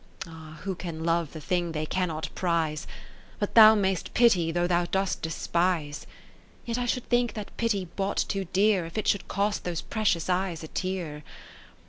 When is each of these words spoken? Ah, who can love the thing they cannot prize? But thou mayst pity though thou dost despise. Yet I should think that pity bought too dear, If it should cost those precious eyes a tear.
Ah, 0.25 0.57
who 0.63 0.73
can 0.73 1.03
love 1.03 1.31
the 1.31 1.39
thing 1.39 1.73
they 1.73 1.85
cannot 1.85 2.33
prize? 2.33 2.87
But 3.37 3.53
thou 3.53 3.75
mayst 3.75 4.15
pity 4.15 4.51
though 4.51 4.65
thou 4.65 4.85
dost 4.85 5.21
despise. 5.21 6.07
Yet 6.65 6.79
I 6.79 6.87
should 6.87 7.07
think 7.07 7.35
that 7.35 7.55
pity 7.55 7.85
bought 7.85 8.17
too 8.17 8.45
dear, 8.45 8.87
If 8.87 8.97
it 8.97 9.07
should 9.07 9.27
cost 9.27 9.63
those 9.63 9.81
precious 9.81 10.27
eyes 10.27 10.63
a 10.63 10.67
tear. 10.67 11.21